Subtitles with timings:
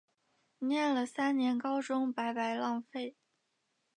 [0.57, 3.15] 念了三年高中白白浪费